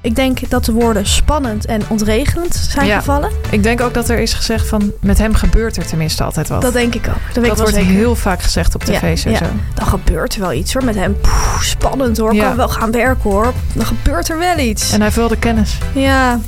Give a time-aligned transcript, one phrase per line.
[0.00, 2.98] Ik denk dat de woorden spannend en ontregelend zijn Ja.
[2.98, 3.30] gevallen.
[3.50, 6.62] Ik denk ook dat er is gezegd van met hem gebeurt er tenminste altijd wat.
[6.62, 7.44] Dat denk ik ook.
[7.44, 7.90] Dat, wordt zeker.
[7.90, 9.44] heel vaak gezegd op tv's en ja, zo.
[9.44, 9.50] ja.
[9.74, 10.84] Dan gebeurt er wel iets hoor.
[10.84, 12.34] Met hem Poeh, spannend hoor.
[12.34, 12.46] Ja.
[12.46, 13.52] Kan wel gaan werken hoor.
[13.74, 14.88] Dan gebeurt er wel iets.
[14.90, 15.78] En hij heeft wel de kennis.
[15.94, 16.40] Ja,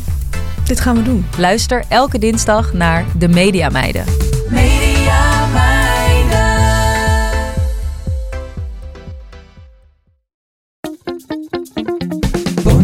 [0.65, 1.27] dit gaan we doen.
[1.37, 4.05] Luister elke dinsdag naar De Media Meiden.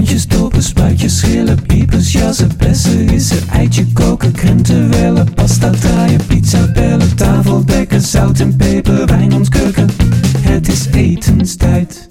[0.07, 6.73] Boontjes, dopen, spuitjes, schillen, piepers, jassen, bessen, rissen, eitje koken, krenten wellen, pasta draaien, pizza
[6.73, 9.89] bellen, tafel dekken, zout en peper, wijn ontkurken.
[10.39, 12.09] Het is etenstijd,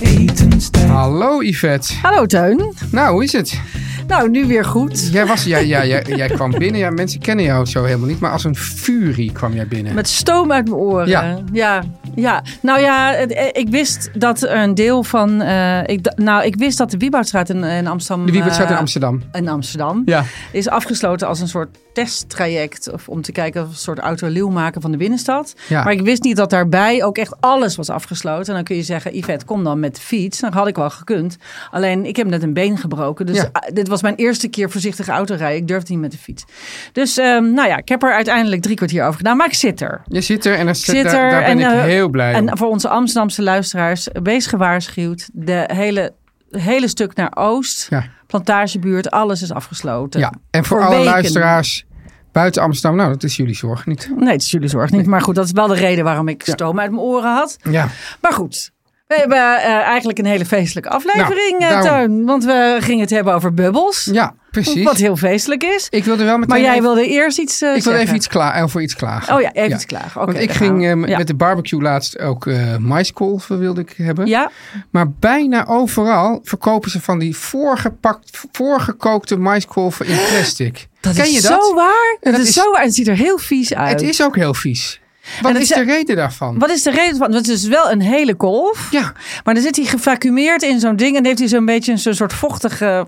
[0.00, 0.88] etenstijd.
[0.88, 1.94] Hallo Yvette.
[2.02, 2.74] Hallo Teun.
[2.90, 3.60] Nou, hoe is het?
[4.06, 5.08] Nou, nu weer goed.
[5.12, 6.80] Jij, was, jij, jij, jij, jij kwam binnen.
[6.80, 8.20] Ja, mensen kennen jou zo helemaal niet.
[8.20, 9.94] Maar als een furie kwam jij binnen.
[9.94, 11.08] Met stoom uit mijn oren.
[11.08, 11.38] Ja.
[11.52, 12.42] ja, ja.
[12.62, 15.40] Nou ja, eh, ik wist dat een deel van.
[15.42, 18.26] eh, ik, nou, ik wist dat de Wieboudstraat in, in Amsterdam.
[18.26, 19.22] De Wiebertstraat in eh, Amsterdam.
[19.32, 20.02] in Amsterdam.
[20.04, 20.24] Ja.
[20.52, 22.90] Is afgesloten als een soort testtraject.
[22.92, 25.54] Of om te kijken of een soort autoleeuw maken van de binnenstad.
[25.68, 25.84] Ja.
[25.84, 28.46] Maar ik wist niet dat daarbij ook echt alles was afgesloten.
[28.48, 30.40] En dan kun je zeggen, Yvette, kom dan met de fiets.
[30.40, 31.36] Dan had ik wel gekund.
[31.70, 33.26] Alleen, ik heb net een been gebroken.
[33.26, 33.48] Dus Ja.
[33.52, 35.60] ah, dit was mijn eerste keer voorzichtige autorijden.
[35.60, 36.44] Ik durfde niet met de fiets.
[36.92, 39.36] Dus ehm, nou ja, ik heb er uiteindelijk drie kwartier over gedaan.
[39.36, 40.02] Maar ik zit er.
[40.06, 42.48] Je zit er en daar, Zit er daar ben en, ik eh, heel blij om.
[42.48, 45.28] En voor onze Amsterdamse luisteraars, wees gewaarschuwd.
[45.32, 46.14] De hele,
[46.50, 48.04] hele stuk naar Oost, Ja.
[48.26, 50.20] plantagebuurt, alles is afgesloten.
[50.20, 51.10] Ja, en voor, voor alle weken.
[51.12, 51.84] luisteraars
[52.32, 54.10] buiten Amsterdam, nou, dat is jullie zorg niet.
[54.16, 55.06] Nee, het is jullie zorg niet.
[55.06, 57.56] Maar goed, dat is wel de reden waarom ik stoom uit mijn oren had.
[57.70, 57.88] Ja,
[58.20, 58.70] Maar goed,
[59.06, 62.24] we hebben eh, eigenlijk een hele feestelijke aflevering, Nou, eh, daarom.
[62.26, 64.08] Want we gingen het hebben over bubbels.
[64.12, 64.84] ja precies.
[64.84, 65.86] Wat heel feestelijk is.
[65.90, 68.28] Ik wilde wel meteen Maar jij even, wilde eerst iets eh ik wilde even iets
[68.28, 69.34] klaar, over iets klagen.
[69.34, 70.26] Oh ja, even iets klagen.
[70.26, 70.94] Want ik ging Ja.
[71.16, 72.46] met de barbecue laatst ook
[72.78, 74.26] maiskolven wilde ik hebben.
[74.26, 74.50] Ja,
[74.90, 80.86] Maar bijna overal verkopen ze van die voorgepakt, voorgekookte maiskolven in plastic.
[81.00, 81.64] dat Ken is je dat?
[81.64, 82.16] zo waar.
[82.20, 82.80] Dat, dat is is- zo waar.
[82.80, 83.90] En het ziet er heel vies uit.
[84.00, 85.00] Het is ook heel vies.
[85.42, 86.58] Wat is de reden daarvan?
[86.58, 87.32] Wat is de reden van?
[87.32, 88.88] Het is wel een hele kolf.
[88.90, 89.12] Ja,
[89.44, 91.16] Maar dan zit hij gevacumeerd in zo'n ding.
[91.16, 93.06] En heeft hij zo'n beetje zo'n soort vochtige...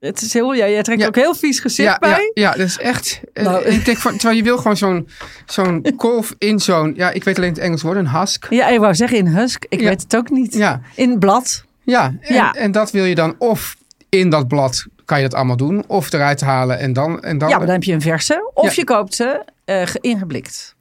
[0.00, 0.52] Het is heel...
[0.52, 1.06] Ja, jij trekt Ja.
[1.06, 2.30] ook heel vies gezicht ja, ja, bij.
[2.34, 3.20] ja, dat is echt.
[3.32, 3.64] eh, Nou.
[3.64, 5.08] ik denk van, terwijl je wil gewoon zo'n
[5.46, 6.92] zo'n kolf in zo'n.
[6.96, 8.46] Ja, ik weet alleen het Engels woord, een husk.
[8.50, 9.64] Ja, ik wou zeggen in husk.
[9.68, 10.54] Ik weet het ook niet.
[10.54, 11.64] Ja, In blad.
[11.82, 12.14] ja.
[12.20, 12.52] En, Ja.
[12.52, 13.76] en dat wil je dan of
[14.08, 17.22] in dat blad kan je dat allemaal doen, of eruit halen en dan.
[17.22, 18.50] En dan Ja, maar dan heb je een verse.
[18.54, 18.72] Of Ja.
[18.74, 20.76] je koopt ze ge- ingeblikt.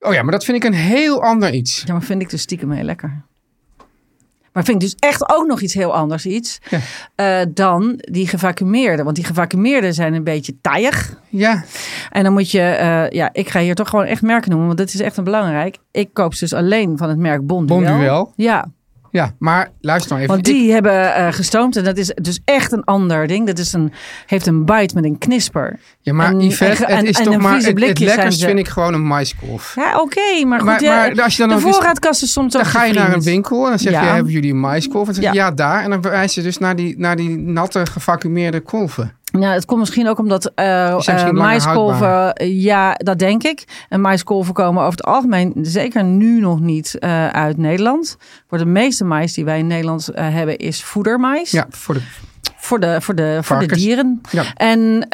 [0.00, 1.82] Oh ja, maar dat vind ik een heel ander iets.
[1.86, 3.22] Ja, maar vind ik dus stiekem heel lekker.
[4.52, 6.58] Maar vind ik dus echt ook nog iets heel anders iets.
[6.70, 6.78] Ja.
[7.14, 9.02] eh, dan die gevacumeerde.
[9.02, 11.14] Want die gevacumeerde zijn een beetje taaiig.
[11.28, 11.64] Ja,
[12.10, 14.78] En dan moet je, eh, ja, ik ga hier toch gewoon echt merken noemen, want
[14.78, 15.78] dat is echt een belangrijk.
[15.90, 17.80] Ik koop ze dus alleen van het merk Bonduel.
[17.82, 18.32] Bonduel.
[18.36, 18.66] Ja,
[19.14, 20.34] ja, maar luister nou even.
[20.34, 23.46] want die hebben eh, gestoomd en dat is dus echt een ander ding.
[23.46, 23.92] Dat is een,
[24.26, 25.78] heeft een bite met een knisper.
[26.00, 27.54] ja, maar en- Yvette, en- het is en toch maar.
[27.56, 28.46] Het, het lekkerst ze.
[28.46, 29.72] vind ik gewoon een maiskolf.
[29.76, 30.68] Ja, oké, maar goed.
[30.68, 32.84] Maar- ja, maar als je dan de ook eens- voorraadkast is soms ook Dan ga
[32.84, 35.08] je naar een winkel en dan zeg je, hebben jullie een maiskolf?
[35.08, 35.44] En dan zeg je, Ja.
[35.44, 35.82] ja, daar.
[35.82, 39.12] En dan wijzen ze dus naar die, naar die natte gevacumeerde kolven.
[39.40, 43.64] Ja, het komt misschien ook omdat eh, langer maiskolven, ja, dat denk ik.
[43.88, 48.16] En maiskolven komen over het algemeen, zeker nu nog niet, eh, uit Nederland.
[48.48, 51.50] Voor de meeste mais die wij in Nederland hebben, is voedermais.
[51.50, 52.00] Ja, voor de,
[52.56, 54.20] voor de, voor de, voor de dieren.
[54.30, 54.44] Ja.
[54.54, 55.08] En,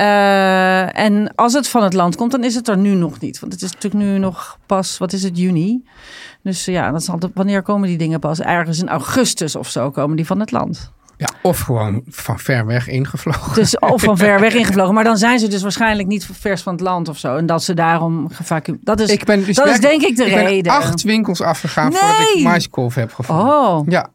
[0.95, 3.41] en als het van het land komt, dan is het er nu nog niet.
[3.41, 5.85] Want het is natuurlijk nu nog pas, wat is het, juni.
[6.43, 8.41] Dus ja, dat is altijd, wanneer komen die dingen pas?
[8.41, 10.93] Ergens in augustus of zo komen die van het land.
[11.21, 13.55] Ja, of gewoon van ver weg ingevlogen.
[13.55, 14.95] Dus of van ver weg ingevlogen.
[14.95, 17.37] Maar dan zijn ze dus waarschijnlijk niet vers van het land of zo.
[17.37, 18.79] En dat ze daarom gevacuum.
[18.83, 20.73] Dat is, ik ben dus dat is denk ik de ik ben reden.
[20.73, 23.47] acht winkels afgegaan voordat ik maiskolf heb gevonden.
[23.47, 24.09] Oh, Ja,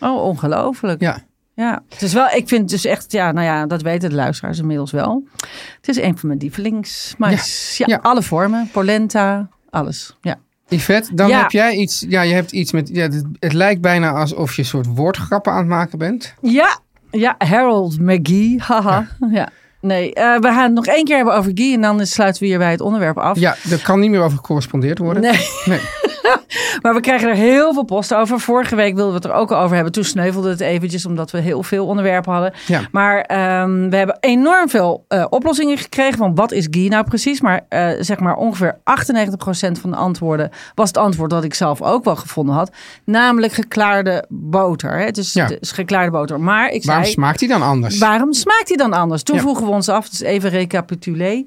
[0.00, 1.00] oh, ongelooflijk.
[1.00, 1.18] ja.
[1.54, 4.58] Ja, het is wel, ik vind dus echt, ja, nou ja, dat weten de luisteraars
[4.58, 5.28] inmiddels wel.
[5.76, 7.76] Het is een van mijn lievelingsmais.
[7.78, 7.98] Ja, ja.
[8.02, 10.16] alle vormen, polenta, alles.
[10.20, 10.36] Ja.
[10.68, 11.40] Yvette, dan Ja.
[11.40, 12.04] heb jij iets.
[12.08, 12.88] Ja, je hebt iets met.
[12.92, 16.34] Ja, het, het lijkt bijna alsof je een soort woordgrappen aan het maken bent.
[16.40, 16.78] Ja,
[17.10, 19.06] ja Harold McGee, haha.
[19.30, 19.48] Ja.
[19.80, 22.48] Nee, eh, we gaan het nog één keer hebben over Guy en dan sluiten we
[22.48, 23.38] hierbij het onderwerp af.
[23.38, 25.22] Ja, er kan niet meer over gecorrespondeerd worden.
[25.22, 25.38] Nee.
[25.64, 25.80] Nee.
[26.82, 28.40] Maar we krijgen er heel veel post over.
[28.40, 29.92] Vorige week wilden we het er ook over hebben.
[29.92, 32.52] Toen sneuvelde het eventjes omdat we heel veel onderwerpen hadden.
[32.66, 32.80] Ja.
[32.92, 36.18] Maar ehm, we hebben enorm veel eh, oplossingen gekregen.
[36.18, 37.40] Van wat is ghee nou precies?
[37.40, 38.82] Maar eh, zeg maar ongeveer 98%
[39.80, 42.70] van de antwoorden was het antwoord dat ik zelf ook wel gevonden had.
[43.04, 44.98] Namelijk geklaarde boter.
[44.98, 45.04] Hè?
[45.04, 45.44] Het Ja.
[45.44, 46.40] het is geklaarde boter.
[46.40, 47.14] Maar ik Waarom zei...
[47.14, 47.98] smaakt die dan anders?
[47.98, 49.22] Waarom smaakt hij dan anders?
[49.22, 49.42] Toen Ja.
[49.42, 51.44] vroegen we ons af, dus even recapitulé.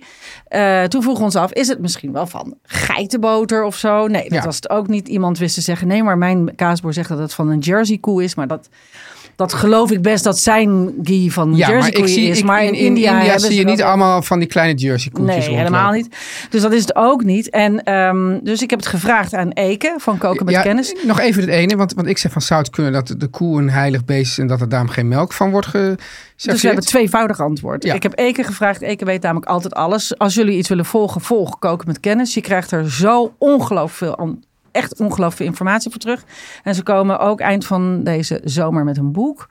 [0.47, 4.07] Eh, toen vroegen we ons af, is het misschien wel van geitenboter of zo?
[4.07, 5.07] Nee, dat was ook niet.
[5.07, 8.23] Iemand wist te zeggen, nee, maar mijn kaasboer zegt dat het van een Jersey koe
[8.23, 8.35] is.
[8.35, 8.69] Maar dat,
[9.35, 12.37] dat geloof ik best dat zijn ghee van ja, Jersey maar ik koe zie is.
[12.39, 15.91] ik- maar in, India, zie je niet allemaal van die kleine jersey koetjes Nee, helemaal
[15.91, 16.15] niet.
[16.49, 17.49] Dus dat is het ook niet.
[17.49, 17.75] En
[18.43, 20.95] dus dus ik heb het gevraagd aan Eke van Koken met ja, Kennis.
[21.05, 23.59] Nog even het ene, want, want ik zeg van zou het kunnen dat de, koe
[23.61, 25.97] een heilig beest is en dat er daarom geen melk van wordt geserveerd?
[26.35, 27.83] Dus we hebben tweevoudig antwoord.
[27.83, 27.93] Ja.
[27.93, 28.81] Ik heb Eke gevraagd.
[28.81, 30.17] Eke weet namelijk altijd alles.
[30.17, 32.33] Als jullie iets willen volgen, volg Koken met Kennis.
[32.33, 34.37] Je krijgt er zo ongelooflijk veel,
[34.71, 36.23] echt ongelooflijk veel informatie voor terug.
[36.63, 39.47] En ze komen ook eind van deze zomer met een boek.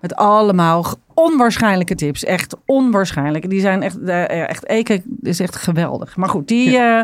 [0.00, 0.84] Met allemaal
[1.14, 2.24] onwaarschijnlijke tips.
[2.24, 3.50] Echt onwaarschijnlijk.
[3.50, 6.16] Die zijn echt, eh, echt Eke is echt geweldig.
[6.16, 7.00] Maar goed, die, eh,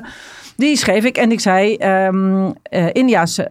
[0.57, 1.17] die schreef ik.
[1.17, 3.51] En ik zei, eh, Indiaanse...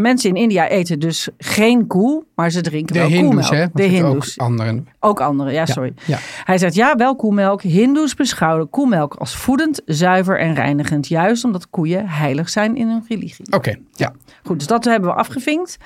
[0.00, 3.50] Mensen in India eten dus geen koe, maar ze drinken De wel koemelk.
[3.50, 3.66] hè?
[3.72, 4.40] De hindoes.
[4.40, 4.86] Ook anderen.
[5.00, 5.92] Ook andere, ja, sorry.
[6.06, 6.18] Ja.
[6.44, 7.62] Hij zegt ja, wel koemelk.
[7.62, 11.08] Hindoes beschouwen koemelk als voedend, zuiver en reinigend.
[11.08, 13.52] Juist omdat koeien heilig zijn in hun religie.
[13.54, 14.12] Oké, ja.
[14.44, 15.76] Goed, dus dat hebben we afgevinkt.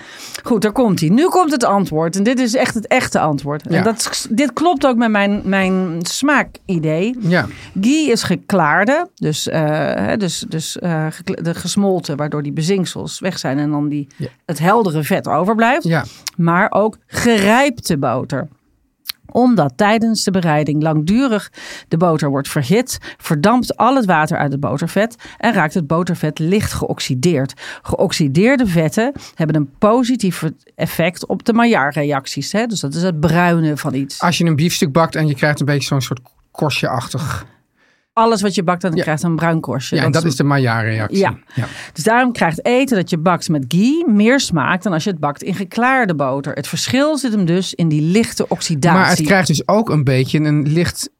[0.42, 1.08] Goed, daar komt hij.
[1.08, 2.16] Nu komt het antwoord.
[2.16, 3.62] En dit is echt het echte antwoord.
[3.68, 3.76] Ja.
[3.76, 7.16] En dat, dit klopt ook met mijn, mijn smaakidee.
[7.20, 7.46] ja.
[7.80, 13.58] Ghee is geklaarde, dus, eh, dus, dus eh, de gesmolten, waardoor die bezinksels weg zijn
[13.58, 14.28] en dan die, Ja.
[14.46, 16.04] het heldere vet overblijft Ja,
[16.36, 18.48] maar ook gerijpte boter
[19.34, 21.52] omdat tijdens de bereiding langdurig
[21.88, 26.38] de boter wordt verhit, verdampt al het water uit het botervet en raakt het botervet
[26.38, 27.52] licht geoxideerd.
[27.82, 32.52] Geoxideerde vetten hebben een positief effect op de Maillard-reacties.
[32.52, 32.66] hè.
[32.66, 34.20] Dus dat is het bruine van iets.
[34.20, 37.46] als je een biefstuk bakt en je krijgt een beetje zo'n soort korstje-achtig.
[38.14, 39.02] Alles wat je bakt, dan Ja.
[39.02, 39.96] krijgt een bruin korstje.
[39.96, 41.18] Ja, en dat is de Maillard-reactie.
[41.18, 41.38] Ja.
[41.54, 41.66] ja.
[41.92, 45.18] Dus daarom krijgt eten dat je bakt met ghee meer smaak dan als je het
[45.20, 46.52] bakt in geklaarde boter.
[46.52, 48.98] Het verschil zit hem dus in die lichte oxidatie.
[49.00, 51.10] Maar het krijgt dus ook een beetje een licht,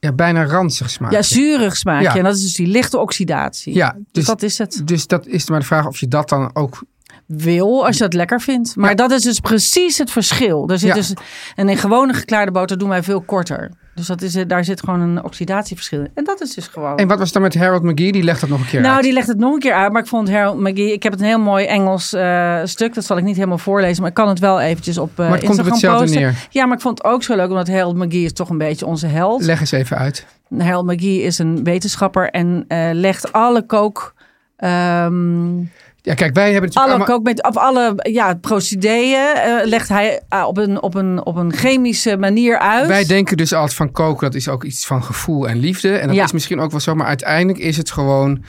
[0.00, 1.16] ja, bijna ranzig smaakje.
[1.16, 2.08] Ja, zuurig smaakje.
[2.08, 2.16] Ja.
[2.16, 3.74] En dat is dus die lichte oxidatie.
[3.74, 4.82] Ja, dus, dus, dat is het.
[4.84, 6.82] dus dat is maar de vraag of je dat dan ook...
[7.26, 8.76] Wil, als je dat lekker vindt.
[8.76, 8.94] Maar Ja.
[8.96, 10.68] dat is dus precies het verschil.
[10.68, 10.94] Er zit Ja.
[10.94, 11.12] dus,
[11.54, 13.70] en in gewone geklaarde boter doen wij veel korter.
[13.94, 16.10] Dus dat is, daar zit gewoon een oxidatieverschil in.
[16.14, 16.96] En dat is dus gewoon...
[16.96, 18.12] En wat was dan met Harold McGee?
[18.12, 19.02] Die legt dat nog een keer Nou, uit.
[19.04, 19.92] die legt het nog een keer uit.
[19.92, 20.92] Maar ik vond Harold McGee...
[20.92, 22.94] Ik heb het een heel mooi Engels eh, stuk.
[22.94, 24.00] Dat zal ik niet helemaal voorlezen.
[24.00, 26.20] Maar ik kan het wel eventjes op eh Maar het komt op Instagram hetzelfde posten.
[26.22, 26.46] neer.
[26.50, 27.48] Ja, maar ik vond het ook zo leuk.
[27.48, 29.42] Omdat Harold McGee is toch een beetje onze held.
[29.42, 30.26] Leg eens even uit.
[30.58, 32.30] Harold McGee is een wetenschapper.
[32.30, 34.14] En eh, legt alle kook...
[34.56, 35.58] ehm,
[36.06, 37.16] Ja, kijk, wij hebben natuurlijk alle allemaal...
[37.16, 41.52] kookmet, of alle ja, procederen eh, legt hij eh, op, een, op, een, op een
[41.52, 42.86] chemische manier uit.
[42.86, 45.96] Wij denken dus altijd van koken, dat is ook iets van gevoel en liefde.
[45.96, 46.24] En dat Ja.
[46.24, 48.44] is misschien ook wel zo, maar uiteindelijk is het gewoon,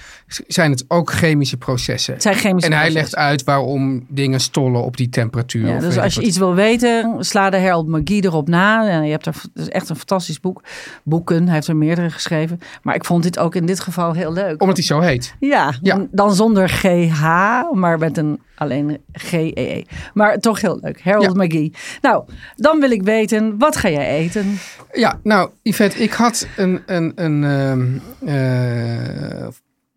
[0.48, 2.14] zijn het ook chemische processen.
[2.14, 5.68] Het zijn chemische En hij legt uit waarom dingen stollen op die temperatuur.
[5.68, 8.88] Ja, dus als je iets wil weten, sla de Harold McGee erop na.
[8.90, 10.64] En je hebt er, is echt een fantastisch boek.
[11.04, 12.60] Boeken, hij heeft er meerdere geschreven.
[12.82, 14.62] Maar ik vond dit ook in dit geval heel leuk.
[14.62, 15.36] Omdat hij zo heet.
[15.40, 16.06] Ja, Ja.
[16.12, 17.26] dan zonder GH,
[17.74, 19.86] maar met een alleen GEE.
[20.14, 21.02] Maar toch heel leuk.
[21.02, 21.44] Harold Ja.
[21.44, 21.74] McGee.
[22.02, 22.26] Nou,
[22.56, 24.58] dan wil ik weten, wat ga jij eten?
[24.92, 27.98] Ja, nou, Yvette, ik had een, een, een ehm,
[28.30, 29.48] eh,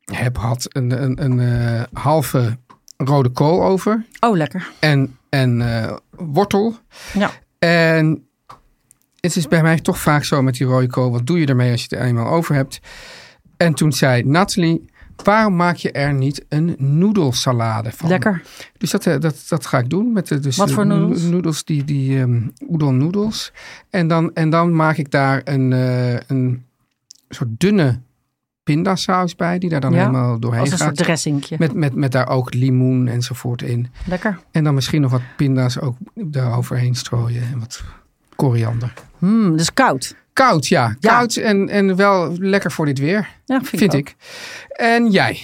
[0.04, 2.58] heb had een, een, een eh, halve
[2.96, 4.70] rode kool over Oh, lekker.
[4.78, 6.74] en, en eh, wortel.
[7.12, 7.30] Ja.
[7.58, 8.24] En
[9.20, 11.10] het is bij mij toch vaak zo met die rode kool.
[11.10, 12.80] Wat doe je ermee als je het er eenmaal over hebt?
[13.56, 14.89] En toen zei Nathalie,
[15.24, 18.08] waarom maak je er niet een noedelsalade van?
[18.08, 18.42] Lekker.
[18.78, 20.12] Dus dat, eh, dat, dat ga ik doen.
[20.12, 21.22] Met de, dus Wat voor de noedels?
[21.22, 22.40] no- Noedels, die, die ehm
[22.72, 23.52] udon noedels.
[23.90, 26.64] En dan, en dan maak ik daar een, eh, een
[27.28, 28.00] soort dunne
[28.62, 30.86] pindasaus bij, die daar dan Ja, helemaal doorheen Als een gaat.
[30.86, 31.56] soort dressingje.
[31.58, 33.88] Met, met, met daar ook limoen enzovoort in.
[34.06, 34.38] Lekker.
[34.50, 37.42] En dan misschien nog wat pinda's ook daar overheen strooien.
[37.42, 37.82] En wat
[38.36, 38.92] koriander.
[39.18, 40.16] Hmm, dus koud.
[40.32, 40.96] Koud, ja.
[41.00, 41.10] Ja.
[41.16, 43.98] Koud en, en wel lekker voor dit weer, Ja, vind, vind ook.
[44.00, 44.14] ik.
[44.68, 45.40] En jij?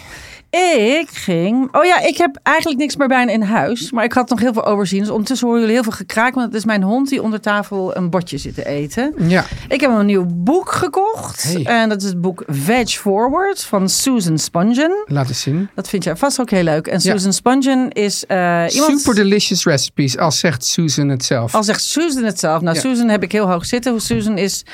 [0.51, 1.75] Ik ging.
[1.75, 3.91] Oh ja, ik heb eigenlijk niks meer bijna in huis.
[3.91, 5.01] Maar ik had nog heel veel overzien.
[5.01, 6.35] Dus ondertussen horen jullie heel veel gekraak.
[6.35, 9.15] Want het is mijn hond die onder tafel een bordje zit te eten.
[9.19, 9.45] Ja.
[9.69, 11.43] Ik heb een nieuw boek gekocht.
[11.43, 11.65] Hey.
[11.65, 15.05] En dat is het boek Veg Forward van Susan Spungen.
[15.07, 15.69] Laat eens zien.
[15.75, 16.87] Dat vind jij vast ook heel leuk.
[16.87, 17.13] En Ja.
[17.13, 19.01] Susan Spungen is eh, iemand...
[19.01, 21.55] Super delicious recipes, als zegt Susan het zelf.
[21.55, 22.61] Al zegt Susan het zelf.
[22.61, 22.81] Nou, Ja.
[22.81, 24.01] Susan heb ik heel hoog zitten.
[24.01, 24.65] Susan is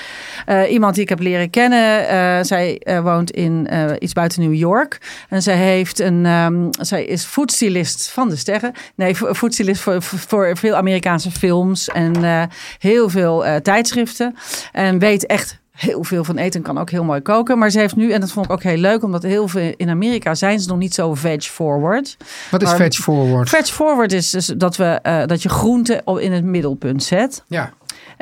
[0.47, 2.09] eh, iemand die ik heb leren kennen.
[2.09, 4.99] Eh, zij woont in iets buiten New York.
[5.29, 6.26] En zij heeft een.
[6.26, 8.73] ehm, zij is foodstylist van de sterren.
[8.95, 12.43] Nee, fo- foodstylist voor, voor veel Amerikaanse films en eh,
[12.79, 14.35] heel veel eh, tijdschriften.
[14.73, 17.59] En weet echt heel veel van eten en kan ook heel mooi koken.
[17.59, 19.88] Maar ze heeft nu, en dat vond ik ook heel leuk, omdat heel veel in
[19.88, 22.17] Amerika zijn ze nog niet zo veg forward.
[22.50, 23.49] Wat is maar- veg forward?
[23.49, 27.43] Veg forward is dus dat, we, eh, dat je groenten op- in het middelpunt zet.
[27.47, 27.73] Ja,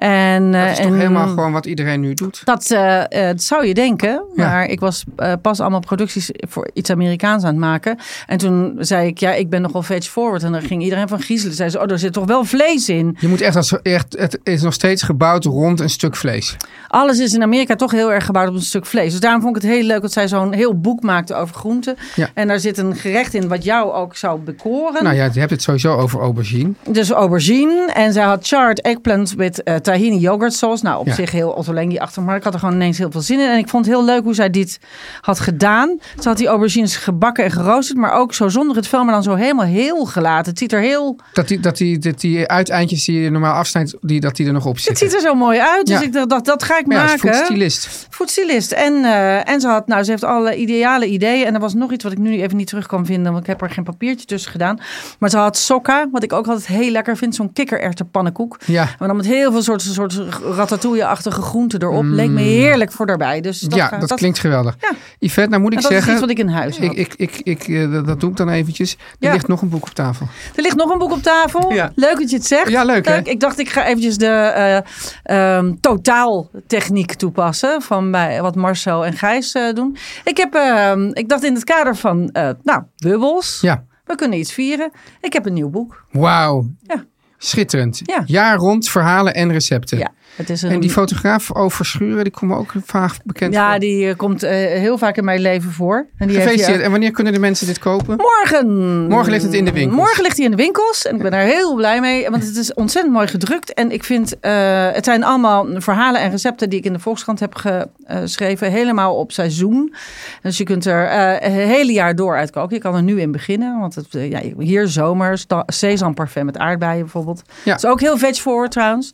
[0.00, 2.42] En, dat eh, is toch en helemaal gewoon wat iedereen nu doet?
[2.45, 4.09] Dat, eh, eh, zou je denken.
[4.35, 4.49] Ja.
[4.49, 5.04] Maar ik was
[5.42, 7.99] pas allemaal producties voor iets Amerikaans aan het maken.
[8.26, 10.42] En toen zei ik, ja, ik ben nogal veg forward.
[10.42, 11.54] En dan ging iedereen van griezelen.
[11.54, 13.16] Zei ze, oh, er zit toch wel vlees in.
[13.19, 16.57] Je moet echt, als, echt, het is nog steeds gebouwd rond een stuk vlees.
[16.88, 19.11] Alles is in Amerika toch heel erg gebouwd op een stuk vlees.
[19.11, 21.97] Dus daarom vond ik het heel leuk dat zij zo'n heel boek maakte over groenten.
[22.14, 22.28] Ja.
[22.35, 25.04] En daar zit een gerecht in wat jou ook zou bekoren.
[25.04, 26.73] Nou ja, je hebt het sowieso over aubergine.
[26.88, 27.90] Dus aubergine.
[27.92, 30.85] En zij had charred eggplant met tahini yogurt sauce.
[30.85, 31.14] Nou, op Ja.
[31.14, 32.23] zich heel Ottolenghi achter.
[32.23, 33.49] Maar ik had er gewoon ineens heel veel zin in.
[33.49, 34.78] En ik vond het heel leuk hoe zij dit
[35.20, 35.99] had gedaan.
[36.20, 37.99] Ze had die aubergines gebakken en geroosterd.
[37.99, 40.50] Maar ook zo zonder het vel, maar dan zo helemaal heel gelaten.
[40.50, 41.16] Het ziet er heel...
[41.32, 44.52] Dat die, dat die, dat die uiteindjes die je normaal afsnijdt, die, dat die er
[44.52, 45.06] nog op Het zitten.
[45.09, 45.87] ziet er zo mooi uit.
[45.87, 46.04] Dus Ja.
[46.04, 47.18] ik dacht, dat, dat ga ik Maar ja, maken.
[47.35, 48.06] foodstylist.
[48.11, 48.73] Foodstylist.
[48.73, 51.47] En, eh, en ze had, nou, ze heeft alle ideale ideeën.
[51.47, 53.50] En er was nog iets wat ik nu even niet terug kan vinden, want ik
[53.50, 54.78] heb er geen papiertje tussen gedaan.
[55.18, 58.59] Maar ze had sokka, wat ik ook altijd heel lekker vind, zo'n kikkererwtenpannenkoek.
[58.66, 58.88] Ja.
[58.99, 60.22] Maar dan met heel veel soorten soort
[60.56, 62.04] ratatouille-achtige groenten erop.
[62.04, 63.40] Leek me heerlijk voor daarbij.
[63.40, 63.76] Dus dat, Mm.
[63.76, 64.76] ja, ga- dat, klinkt geweldig.
[64.80, 64.90] Ja.
[65.18, 66.12] Yvette, nou moet ik en dat is zeggen...
[66.12, 66.84] iets wat ik in huis had.
[66.90, 68.92] Ik, ik, ik, ik, eh, dat, doe ik dan eventjes.
[68.92, 69.32] Er Ja.
[69.32, 70.26] ligt nog een boek op tafel.
[70.56, 71.72] Er ligt nog een boek op tafel.
[71.72, 71.92] Ja.
[71.94, 72.68] Leuk dat je het zegt.
[72.70, 73.06] Ja, leuk?
[73.06, 77.82] Ik dacht, ik ga eventjes de eh, ehm, totaaltechniek toepassen.
[77.82, 79.96] Van bij, wat Marcel en Gijs eh, doen.
[80.25, 83.58] Ik, heb, ehm, ik dacht in het kader van, eh, nou, bubbels.
[83.60, 83.84] Ja.
[84.04, 84.90] We kunnen iets vieren.
[85.20, 86.04] Ik heb een nieuw boek.
[86.10, 86.66] Wauw.
[86.82, 87.04] Ja.
[87.42, 88.00] Schitterend.
[88.04, 88.23] Ja.
[88.26, 89.99] Jaar rond verhalen en recepten.
[89.99, 93.70] Ja, het is een, En die fotograaf over Schuren, die komt ook vaag bekend ja,
[93.70, 93.80] voor.
[93.80, 96.06] die eh, komt eh, heel vaak in mijn leven voor.
[96.16, 98.16] En die heeft En wanneer kunnen de mensen dit kopen?
[98.16, 99.06] Morgen.
[99.09, 99.97] Morgen ligt het in de winkels.
[99.97, 101.06] Morgen ligt hij in de winkels.
[101.06, 102.30] En ik ben daar heel blij mee.
[102.30, 103.75] Want het is ontzettend mooi gedrukt.
[103.75, 107.40] En ik vind, eh, het zijn allemaal verhalen en recepten die ik in de Volkskrant
[107.40, 108.70] heb geschreven.
[108.70, 109.94] Helemaal op seizoen.
[110.42, 111.11] Dus je kunt er
[111.42, 112.76] het hele jaar door uitkoken.
[112.76, 113.80] Je kan er nu in beginnen.
[113.80, 117.42] Want het, ja, hier zomer, sesamparfait met aardbeien bijvoorbeeld.
[117.62, 117.73] Ja.
[117.73, 119.12] Dat is ook heel veg forward trouwens.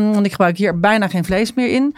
[0.00, 1.94] Ehm, want ik gebruik hier bijna geen vlees meer in.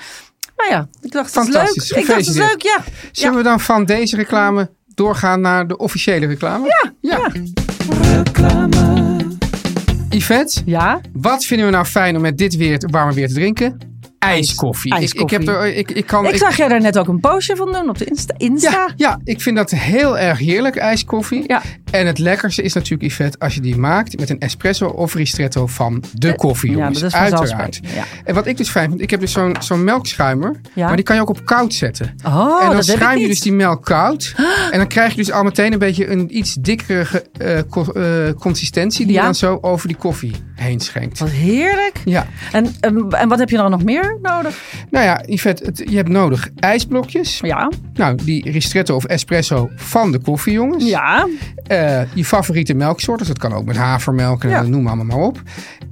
[0.56, 1.56] Maar ja, ik dacht het is leuk.
[1.56, 1.90] Fantastisch.
[1.90, 2.78] Ik dacht het is leuk, ja.
[3.12, 6.66] Zullen we dan van deze reclame doorgaan naar de officiële reclame?
[6.66, 6.92] Ja.
[7.00, 7.30] ja.
[8.00, 9.16] Reclame.
[10.08, 13.78] Yvette, Ja, wat vinden we nou fijn om met dit weer warme weer te drinken?
[14.18, 14.90] IJskoffie.
[14.90, 15.38] Ik, ik, ijskoffie.
[15.38, 17.72] heb er, ik, ik kan, ik ik- zag jij daar net ook een postje van
[17.72, 18.34] doen op de Insta.
[18.36, 18.70] Insta?
[18.70, 21.44] ja, ja, ik vind dat heel erg heerlijk, ijskoffie.
[21.46, 21.62] Ja.
[21.92, 25.66] En het lekkerste is natuurlijk, Yvette, als je die maakt met een espresso of ristretto
[25.66, 27.00] van de koffie, ja, jongens.
[27.00, 27.80] dat is Uiteraard.
[27.94, 28.04] ja.
[28.24, 30.86] En wat ik dus fijn vind, ik heb dus zo'n zo'n melkschuimer, Ja.
[30.86, 32.14] maar die kan je ook op koud zetten.
[32.26, 34.34] Oh, en dan schuim je dus die melk koud.
[34.70, 38.32] En dan krijg je dus al meteen een beetje een iets dikkere eh, co- eh,
[38.38, 39.18] consistentie die Ja.
[39.20, 41.18] je dan zo over die koffie heen schenkt.
[41.18, 42.00] Wat heerlijk.
[42.04, 44.60] Ja, En, en, en wat heb je dan nog meer nodig?
[44.90, 47.38] nou ja, Yvette, het, je hebt nodig ijsblokjes.
[47.42, 47.70] Ja.
[47.94, 50.84] Nou, die ristretto of espresso van de koffie, jongens.
[50.88, 51.28] Ja.
[51.82, 54.60] Eh, je favoriete melksoort, dus dat kan ook met havermelk en Ja.
[54.62, 55.42] eh, noem allemaal maar op.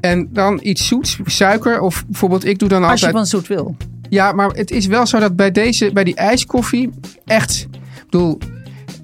[0.00, 3.28] En dan iets zoets, suiker of bijvoorbeeld ik doe dan Als je altijd...
[3.28, 3.76] van zoet wil.
[4.08, 6.90] Ja, maar het is wel zo dat bij deze, bij die ijskoffie
[7.24, 8.38] echt, ik bedoel,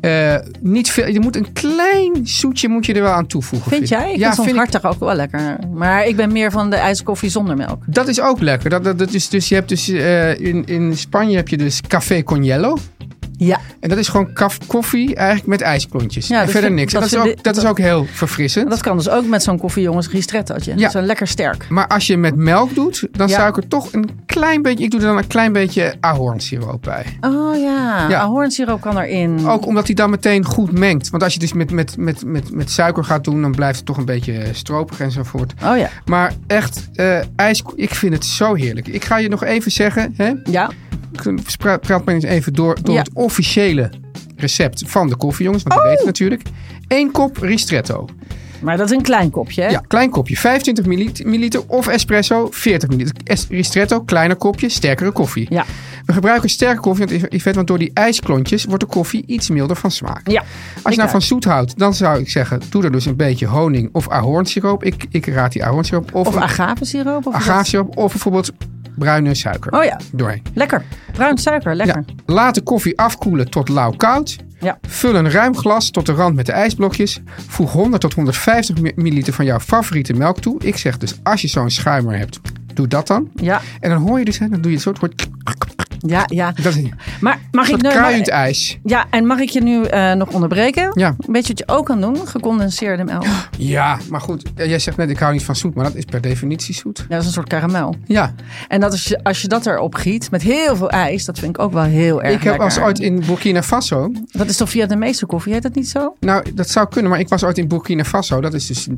[0.01, 1.09] eh, niet veel.
[1.09, 3.71] Je moet een klein zoetje moet je er wel aan toevoegen.
[3.71, 4.13] Vind jij?
[4.13, 5.59] Ik ja, vind soms vind ik, hartig ook wel lekker.
[5.75, 7.83] Maar ik ben meer van de ijskoffie zonder melk.
[7.87, 8.71] dat is ook lekker.
[8.71, 12.23] Dat, dat, dat is, dus je hebt dus in, in Spanje heb je dus café
[12.23, 12.77] con hielo.
[13.37, 13.61] Ja.
[13.81, 16.29] En dat is gewoon kaf, koffie eigenlijk met ijsklontjes.
[16.29, 16.93] Ja, en dat verder niks.
[16.93, 18.71] dat Dat, is ook, dat is ook heel verfrissend.
[18.71, 20.73] Dat kan dus ook met zo'n koffiejongens ristrettootje.
[20.77, 20.89] Ja.
[20.89, 21.67] Zo lekker sterk.
[21.69, 23.35] Maar als je met melk doet, dan Ja.
[23.35, 24.85] zou ik er toch een klein beetje...
[24.85, 27.05] Ik doe er dan een klein beetje ahornsiroop bij.
[27.21, 28.21] Oh ja, Ja.
[28.21, 29.47] ahornsiroop kan erin.
[29.47, 31.11] Ook omdat hij dan meteen goed mengt.
[31.11, 33.87] Want als je dus met, met, met, met, met suiker gaat doen, dan blijft het
[33.87, 35.53] toch een beetje stropig enzovoort.
[35.65, 35.89] Oh ja.
[36.05, 38.89] Maar echt, eh ijs, ik vind het zo heerlijk.
[38.89, 40.33] Ik ga je nog even zeggen, hè?
[40.45, 40.71] Ja.
[41.81, 43.01] Praat me eens even door, door Ja.
[43.01, 43.91] het officiële
[44.37, 45.63] recept van de koffiejongens.
[45.63, 45.83] Want Oh!
[45.83, 46.43] we weten natuurlijk.
[46.89, 48.09] Eén kop ristretto.
[48.61, 49.69] Maar dat is een klein kopje, hè?
[49.69, 50.37] Ja, klein kopje.
[50.37, 50.87] 25
[51.25, 53.39] milliliter, of espresso 40 milliliter.
[53.51, 55.47] Ristretto, kleiner kopje, sterkere koffie.
[55.51, 55.65] Ja.
[56.07, 57.07] We gebruiken sterke koffie,
[57.43, 60.29] want, want door die ijsklontjes wordt de koffie iets milder van smaak.
[60.31, 60.43] Ja.
[60.83, 63.47] Als je nou van zoet houdt, dan zou ik zeggen, doe er dus een beetje
[63.47, 64.85] honing of ahornsiroop.
[64.85, 66.15] Ik, ik raad die ahornsiroop.
[66.15, 67.27] Of, Of agavesiroop.
[67.27, 68.53] Of agavesiroop of bijvoorbeeld
[68.99, 69.73] bruine suiker.
[69.73, 70.43] Oh ja, Doorheen.
[70.55, 70.83] lekker.
[71.13, 72.05] Bruin suiker, lekker.
[72.07, 72.15] Ja.
[72.35, 74.37] Laat de koffie afkoelen tot lauw koud.
[74.61, 74.79] Ja.
[74.89, 77.21] Vul een ruim glas tot de rand met de ijsblokjes.
[77.49, 80.61] Voeg 100 tot 150 mi- milliliter van jouw favoriete melk toe.
[80.63, 82.41] Ik zeg dus, als je zo'n schuimer hebt,
[82.75, 83.31] doe dat dan.
[83.35, 84.93] Ja, En dan hoor je dus, hè, dan doe je het zo.
[85.99, 86.53] Ja, ja.
[86.63, 86.83] dat is
[87.21, 87.89] Maar mag ik nu...
[87.89, 88.79] kruiend ijs.
[88.85, 90.91] Ja, en mag ik je nu eh, nog onderbreken?
[90.95, 91.15] Ja.
[91.27, 92.17] Weet je wat je ook kan doen?
[92.29, 93.25] Gecondenseerde melk.
[93.25, 94.43] Ja, Ja, maar goed.
[94.57, 95.75] Jij zegt net, ik hou niet van zoet.
[95.75, 97.05] Maar dat is per definitie zoet.
[97.09, 97.95] dat is een soort karamel.
[98.07, 98.35] Ja.
[98.69, 101.63] En dat is, als je dat erop giet met heel veel ijs, dat vind ik
[101.63, 104.13] ook wel heel erg Ik heb als ooit in Burkina Faso.
[104.31, 106.15] Dat is toch Vietnamese koffie, heet dat niet zo?
[106.21, 107.11] Nou, dat zou kunnen.
[107.11, 108.41] Maar ik was ooit in Burkina Faso.
[108.41, 108.89] Dat is dus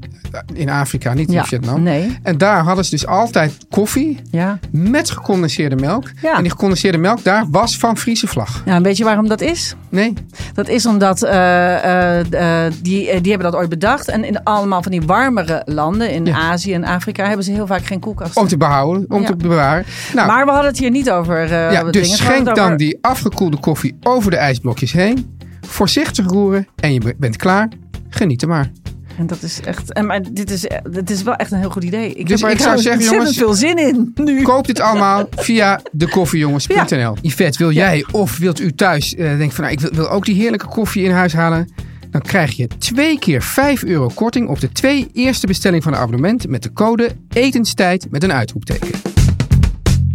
[0.54, 1.82] in Afrika, niet in Ja, Vietnam.
[1.82, 2.18] nee.
[2.22, 4.58] En daar hadden ze dus altijd koffie Ja.
[4.70, 6.10] met gecondenseerde melk.
[6.22, 6.36] Ja.
[6.36, 8.62] En die gecondenseerde melk daar was van Friese vlag.
[8.66, 9.74] Ja, weet je waarom dat is?
[9.88, 10.12] Nee?
[10.54, 12.18] Dat is omdat eh,
[12.66, 14.08] eh, die, die hebben dat ooit bedacht.
[14.08, 16.36] En in allemaal van die warmere landen, in Ja.
[16.38, 18.42] Azië en Afrika, hebben ze heel vaak geen koelkasten.
[18.42, 19.26] Om te behouden, om Ja.
[19.26, 19.84] te bewaren.
[20.14, 22.08] Nou, Maar we hadden het hier niet over ja, dus dingen.
[22.08, 25.36] Schenk dan over- die afgekoelde koffie over de ijsblokjes heen.
[25.60, 27.68] Voorzichtig roeren en je bent klaar.
[28.08, 28.70] Geniet er maar.
[29.18, 29.92] En dat is echt.
[29.92, 32.12] En maar dit is, dit is wel echt een heel goed idee.
[32.12, 34.42] Ik Dus heb er ik zou zeggen, jongens, veel zin in nu.
[34.42, 37.16] Koop dit allemaal via dekoffiejongens.nl.
[37.22, 40.24] Yvette, wil jij of wilt u thuis eh denken van nou, ik wil, wil ook
[40.24, 41.68] die heerlijke koffie in huis halen?
[42.10, 45.98] Dan krijg je twee keer 5 euro korting op de twee eerste bestelling van een
[45.98, 49.17] abonnement met de code etenstijd met een uitroepteken.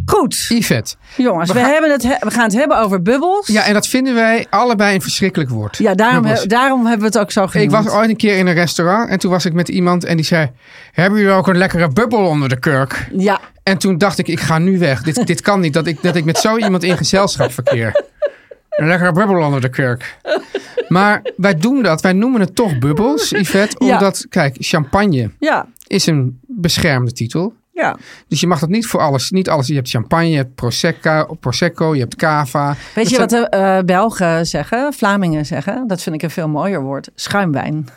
[0.05, 0.95] Goed, Yvette.
[1.17, 3.48] jongens, we, gaan- hebben het, he- we gaan het hebben over bubbels.
[3.48, 5.77] Ja, en dat vinden wij allebei een verschrikkelijk woord.
[5.77, 7.72] Ja, daarom, he- daarom hebben we het ook zo genoemd.
[7.74, 10.15] Ik was ooit een keer in een restaurant en toen was ik met iemand en
[10.15, 10.51] die zei:
[10.91, 13.08] Hebben jullie ook een lekkere bubbel onder de kurk?
[13.17, 15.01] Ja, En toen dacht ik: Ik ga nu weg.
[15.04, 18.04] Dit, dit kan niet dat ik, dat ik met zo iemand in gezelschap verkeer.
[18.69, 20.17] Een lekkere bubbel onder de kurk.
[20.88, 22.01] Maar wij doen dat.
[22.01, 23.86] Wij noemen het toch bubbels, Yvette.
[23.86, 23.93] Ja.
[23.93, 27.54] Omdat, kijk, champagne ja, is een beschermde titel.
[27.73, 27.97] Ja.
[28.27, 29.31] Dus je mag dat niet voor alles.
[29.31, 29.67] Niet alles.
[29.67, 32.67] Je hebt champagne, je hebt prosecco, prosecco je hebt cava.
[32.67, 35.88] Weet Dat je wat de eh, Belgen zeggen, Vlamingen zeggen?
[35.88, 37.09] Dat vind ik een veel mooier woord.
[37.15, 37.88] Schuimwijn.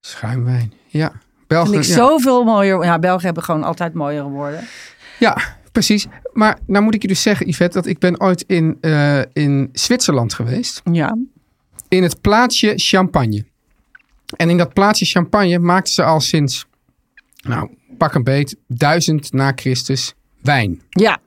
[0.00, 0.72] Schuimwijn.
[0.86, 1.12] Ja.
[1.46, 1.70] België.
[1.70, 1.96] Vind ik ja.
[1.96, 2.84] zoveel mooier.
[2.84, 4.64] Ja, Belgen hebben gewoon altijd mooiere woorden.
[5.18, 5.36] Ja,
[5.72, 6.06] precies.
[6.32, 9.68] Maar nou moet ik je dus zeggen, Yvette, dat ik ben ooit in, eh, in
[9.72, 10.80] Zwitserland geweest.
[10.92, 11.16] Ja.
[11.88, 13.44] In het plaatsje Champagne.
[14.36, 16.66] En in dat plaatsje Champagne maakten ze al sinds,
[17.40, 20.82] nou, pak een beet, duizend na Christus wijn.
[20.90, 21.18] Ja.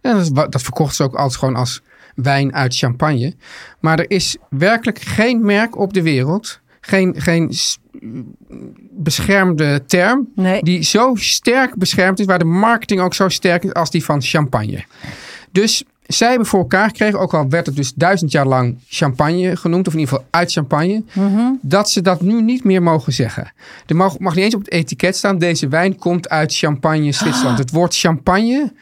[0.00, 1.82] En dat, is dat verkochten ze ook altijd gewoon als
[2.14, 3.34] wijn uit Champagne.
[3.80, 7.52] Maar er is werkelijk geen merk op de wereld, geen, geen
[8.90, 10.62] beschermde term, Nee.
[10.62, 14.22] die zo sterk beschermd is, waar de marketing ook zo sterk is als die van
[14.22, 14.84] champagne.
[15.52, 19.56] Dus zij hebben voor elkaar gekregen, ook al werd het dus duizend jaar lang champagne
[19.56, 21.02] genoemd, of in ieder geval uit champagne,
[21.62, 23.52] dat ze dat nu niet meer mogen zeggen.
[23.86, 27.58] Er mag, mag niet eens op het etiket staan, deze wijn komt uit Champagne, Zwitserland.
[27.58, 28.72] Het woord champagne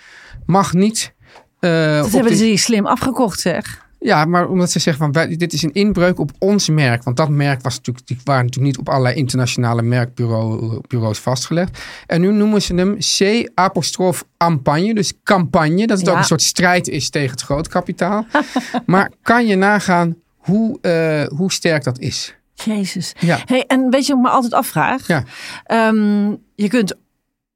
[0.47, 1.13] mag niet.
[1.61, 3.86] eh, Dat hebben de- ze slim afgekocht, zeg.
[4.07, 7.03] Ja, maar omdat ze zeggen van wij, dit is een inbreuk op ons merk.
[7.03, 11.79] Want dat merk was natuurlijk, die waren natuurlijk niet op allerlei internationale merkbureaus vastgelegd.
[12.07, 14.95] En nu noemen ze hem C apostrof campagne.
[14.95, 15.87] Dus campagne.
[15.87, 16.13] Dat het Ja.
[16.13, 18.27] ook een soort strijd is tegen het grootkapitaal.
[18.87, 22.35] maar kan je nagaan hoe, eh, hoe sterk dat is?
[22.55, 23.13] Jezus.
[23.19, 23.39] Ja.
[23.45, 25.07] Hey, en weet je wat ik me altijd afvraag?
[25.07, 25.23] Ja.
[25.65, 26.95] Ehm, je kunt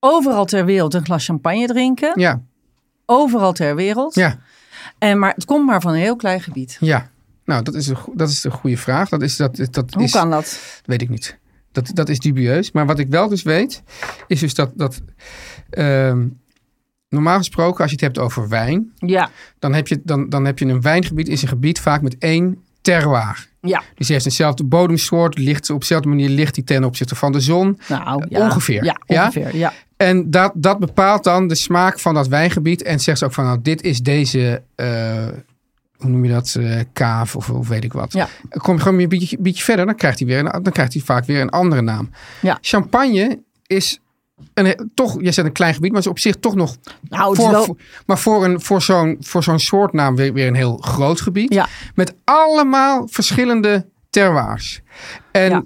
[0.01, 2.13] overal ter wereld een glas champagne drinken.
[2.21, 2.41] Ja,
[3.07, 4.15] Overal ter wereld.
[4.15, 4.39] ja,
[5.01, 6.77] En, maar het komt maar van een heel klein gebied.
[6.81, 7.11] ja.
[7.45, 9.09] Nou, dat is een, dat is een goede vraag.
[9.09, 10.81] Dat is, dat, dat Hoe is, kan dat?
[10.85, 11.39] Weet ik niet.
[11.73, 12.73] Dat, dat is dubieus.
[12.73, 13.83] Maar wat ik wel dus weet,
[14.27, 15.01] is dus dat, dat
[15.71, 16.27] ehm,
[17.09, 19.31] normaal gesproken, als je het hebt over wijn, Ja.
[19.59, 22.59] dan heb je, dan, dan heb je een wijngebied, is een gebied vaak met één
[22.81, 23.49] terroir.
[23.61, 23.79] Ja.
[23.95, 27.41] Dus die heeft eenzelfde bodemsoort, ligt, op dezelfde manier ligt die ten opzichte van de
[27.41, 27.79] zon.
[27.89, 28.41] Nou, ja.
[28.45, 29.23] Ongeveer, Ja, ja?
[29.23, 29.57] ongeveer.
[29.57, 29.73] Ja.
[30.01, 32.83] En dat, dat bepaalt dan de smaak van dat wijngebied.
[32.83, 35.27] En zegt ze ook van, nou, dit is deze eh,
[35.97, 38.13] hoe noem je dat, eh, kaaf of, of weet ik wat.
[38.13, 38.29] Ja.
[38.51, 41.03] Kom je gewoon een beetje, beetje verder, dan krijgt hij weer een, dan krijgt hij
[41.03, 42.11] vaak weer een andere naam.
[42.41, 42.59] Ja.
[42.61, 44.01] Champagne is
[44.55, 46.77] een, toch, je zegt een klein gebied, maar is op zich toch nog
[47.09, 50.55] Nou, voor, wel- voor- maar voor, een, voor zo'n voor zo'n soortnaam weer, weer een
[50.55, 51.55] heel groot gebied.
[51.55, 51.69] Ja.
[51.95, 54.81] Met allemaal verschillende terroirs.
[55.33, 55.63] En, Ja.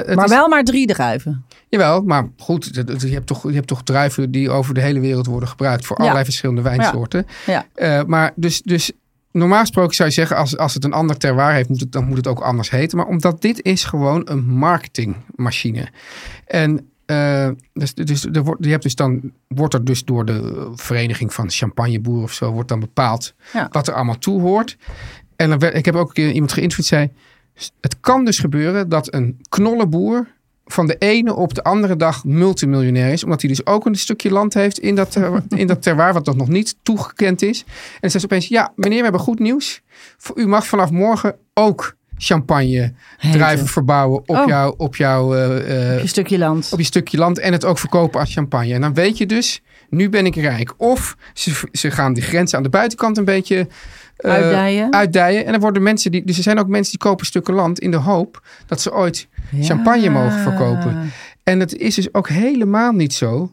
[0.00, 1.44] eh, het maar is- wel maar drie druiven.
[1.68, 5.26] Jawel, maar goed, je hebt, toch, je hebt toch druiven die over de hele wereld
[5.26, 7.26] worden gebruikt voor allerlei verschillende wijnsoorten.
[7.46, 7.66] Ja.
[7.74, 8.92] Eh, maar dus, dus
[9.32, 12.04] normaal gesproken zou je zeggen, als, als het een ander terroir heeft, moet het, dan
[12.06, 12.98] moet het ook anders heten.
[12.98, 15.88] Maar omdat dit is gewoon een marketingmachine.
[16.46, 20.70] En eh, dus, dus er wordt, je hebt dus dan, wordt er dus door de
[20.74, 23.68] vereniging van champagneboeren of zo, wordt dan bepaald Ja.
[23.70, 24.76] wat er allemaal toe hoort.
[25.36, 27.10] En dan werd, ik heb ook een keer iemand geïnterviewd, zei,
[27.80, 30.26] het kan dus gebeuren dat een knollenboer
[30.66, 33.24] van de ene op de andere dag multimiljonair is.
[33.24, 36.24] Omdat hij dus ook een stukje land heeft in dat, ter- in dat terroir wat
[36.24, 37.60] dat nog niet toegekend is.
[37.66, 39.80] En dan zegt ze opeens, ja meneer, we hebben goed nieuws.
[40.34, 42.92] U mag vanaf morgen ook champagne
[43.32, 44.46] druiven verbouwen op, Oh.
[44.46, 46.68] jouw, op, jouw, eh, eh, stukje land.
[46.72, 47.38] op je stukje land.
[47.38, 48.74] En het ook verkopen als champagne.
[48.74, 50.74] En dan weet je dus, nu ben ik rijk.
[50.76, 53.68] Of ze, ze gaan die grenzen aan de buitenkant een beetje...
[54.16, 54.92] eh, Uitdijen.
[54.92, 55.44] uitdijen.
[55.44, 56.24] En dan worden mensen die.
[56.24, 59.28] Dus er zijn ook mensen die kopen stukken land in de hoop dat ze ooit
[59.60, 61.12] champagne mogen verkopen.
[61.42, 63.52] En het is dus ook helemaal niet zo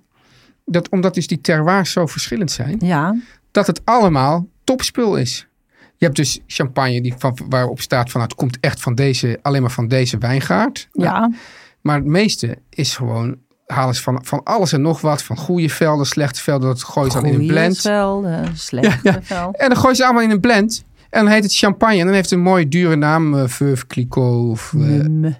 [0.65, 3.15] dat omdat dus die terroirs zo verschillend zijn, Ja,
[3.51, 5.47] dat het allemaal topspul is.
[5.97, 9.39] Je hebt dus champagne die van, waarop staat van nou, het komt echt van deze,
[9.41, 10.87] alleen maar van deze wijngaard.
[10.91, 11.31] Ja.
[11.81, 15.23] maar het meeste is gewoon halen ze van, van alles en nog wat.
[15.23, 16.67] Van goede velden, slechte velden.
[16.69, 17.77] Dat gooien ze dan in een blend.
[17.77, 19.21] velden, slechte Ja, ja.
[19.21, 19.51] vel.
[19.51, 20.83] En dan gooien ze allemaal in een blend.
[21.09, 21.99] En dan heet het champagne.
[21.99, 23.37] En dan heeft het een mooie dure naam.
[23.37, 25.35] eh Veuve Clicquot of eh Mm.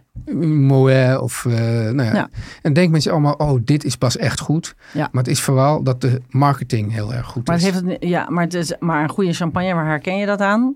[0.68, 1.46] Moet of...
[1.46, 1.54] eh,
[1.90, 2.14] nou ja.
[2.14, 2.30] Ja.
[2.62, 4.76] En denken mensen allemaal, oh, dit is pas echt goed.
[4.94, 5.10] Ja.
[5.12, 7.64] Maar het is vooral dat de marketing heel erg goed Maar, is.
[7.64, 10.40] het heeft het, ja, maar, het is, maar een goede champagne, waar herken je dat
[10.42, 10.76] aan?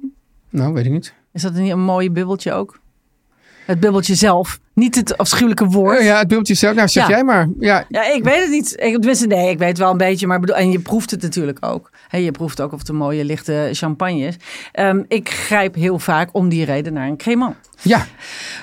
[0.49, 1.13] Nou, weet ik niet.
[1.33, 2.79] Is dat niet een mooi bubbeltje ook?
[3.65, 6.03] Het bubbeltje zelf, niet het afschuwelijke woord.
[6.03, 6.75] Ja, het beeldje zelf.
[6.75, 7.09] Nou, zeg Ja.
[7.09, 7.47] jij maar.
[7.59, 8.71] Ja, Ja, ik weet het niet.
[8.71, 10.27] Ik, tenminste, nee, ik weet het wel een beetje.
[10.27, 11.89] Maar bedoel, en je proeft het natuurlijk ook.
[12.07, 14.35] Hè, je proeft ook of het een mooie lichte champagne is.
[14.71, 17.55] Ehm, ik grijp heel vaak om die reden naar een crémant.
[17.81, 18.05] Ja.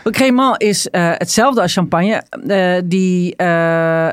[0.04, 2.22] Een crémant is eh, hetzelfde als champagne.
[2.46, 3.34] Eh, die,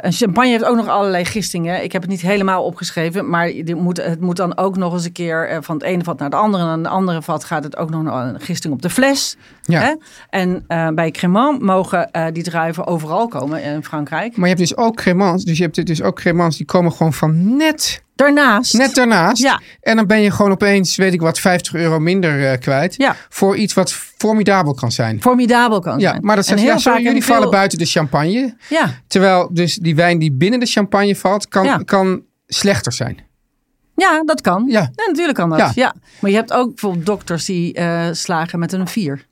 [0.04, 1.84] een champagne heeft ook nog allerlei gistingen.
[1.84, 3.30] Ik heb het niet helemaal opgeschreven.
[3.30, 6.20] Maar die moet, het moet dan ook nog eens een keer van het ene vat
[6.20, 6.64] naar het andere.
[6.64, 9.38] En aan het andere vat gaat het ook nog een gisting op de fles.
[9.62, 9.82] Ja.
[9.82, 9.94] Hè?
[10.30, 10.64] En
[10.96, 14.38] bij crémant mogen die druiven overal komen in Frankrijk.
[14.38, 15.44] Maar je hebt dus ook cremants.
[15.44, 18.74] Dus je hebt dus ook cremants die komen gewoon van net, Daarnaast.
[18.78, 19.42] net daarnaast.
[19.42, 19.62] Ja.
[19.82, 22.96] En dan ben je gewoon opeens, weet ik wat, 50 euro minder eh, kwijt.
[22.98, 23.16] Ja.
[23.30, 25.22] Voor iets wat formidabel kan zijn.
[25.22, 26.26] formidabel kan Ja, zijn.
[26.26, 28.56] maar dat zijn heel ja, sorry, jullie veel- vallen buiten de champagne.
[28.70, 31.78] Ja, Terwijl dus die wijn die binnen de champagne valt, kan, Ja.
[31.86, 33.18] kan slechter zijn.
[33.96, 34.66] ja, dat kan.
[34.68, 34.90] Ja.
[35.08, 35.60] natuurlijk kan dat.
[35.60, 35.72] Ja.
[35.76, 35.96] Ja.
[36.20, 39.28] Maar je hebt ook bijvoorbeeld dokters die eh, slagen met een 4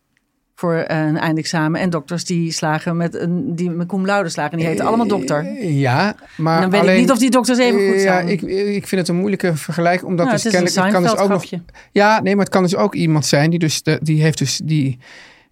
[0.59, 1.81] voor eh, een eindexamen.
[1.81, 4.51] En dokters die slagen met een die met cum laude slagen.
[4.51, 5.45] En die heten allemaal dokter.
[5.45, 8.27] Eh, Ja, maar dan weet alleen, ik niet of die dokters even goed zijn.
[8.27, 8.41] Ja, ik,
[8.75, 10.09] ik vind het een moeilijke vergelijking.
[10.09, 11.43] Omdat Nou, dus het is kennelijk, kan dus ook nog.
[11.91, 14.61] Ja, nee, maar het kan dus ook iemand zijn die dus, de, die heeft dus,
[14.63, 14.97] die,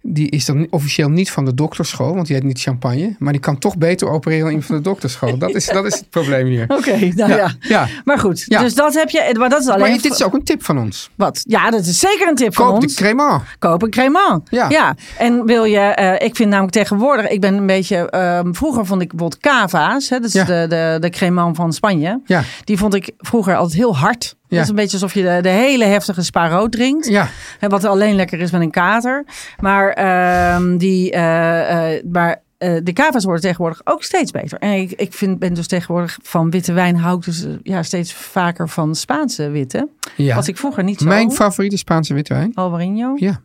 [0.08, 3.14] die is dan officieel niet van de dokterschool, want die heet niet champagne.
[3.18, 5.38] Maar die kan toch beter opereren dan iemand van de dokterschool.
[5.38, 6.64] Dat is, dat is het probleem hier.
[6.68, 7.54] Oké, nou ja.
[7.60, 7.86] ja.
[8.04, 8.60] Maar goed, Ja.
[8.60, 9.34] dus dat heb je.
[9.38, 9.80] Maar dat is alleen.
[9.80, 11.10] Maar dit is ook een tip van ons.
[11.14, 11.42] Wat?
[11.48, 12.94] Ja, dat is zeker een tip van Koop ons.
[12.94, 13.42] de cremant.
[13.58, 14.48] Koop een crémant.
[14.50, 14.94] Ja.
[15.18, 19.02] En wil je, eh, ik vind namelijk tegenwoordig, ik ben een beetje, ehm, vroeger vond
[19.02, 20.44] ik bijvoorbeeld cava's, hè, dat is Ja.
[20.44, 22.20] de, de, de crémant van Spanje.
[22.24, 22.42] Ja.
[22.64, 24.36] Die vond ik vroeger altijd heel hard.
[24.48, 24.56] Ja.
[24.56, 27.06] Dat is een beetje alsof je de, de hele heftige spa rood drinkt.
[27.06, 27.28] Ja.
[27.60, 29.24] En wat alleen lekker is met een kater.
[29.60, 34.58] Maar, ehm, die, eh, eh, maar eh, de cava's worden tegenwoordig ook steeds beter.
[34.58, 38.12] En ik, ik vind, ben dus tegenwoordig van witte wijn hou ik dus ja, steeds
[38.12, 39.88] vaker van Spaanse witte.
[40.16, 40.34] ja.
[40.34, 41.06] Was ik vroeger niet zo.
[41.06, 42.54] Mijn favoriete Spaanse witwijn.
[42.54, 43.12] Alvarinho.
[43.16, 43.40] Ja.